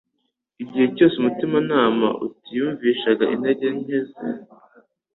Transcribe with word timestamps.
igihe 0.63 0.85
cyose 0.95 1.15
umutimanama 1.17 2.07
utiyumvishaga 2.25 3.23
intege 3.35 3.65
nke 3.77 3.99
ze, 4.07 4.21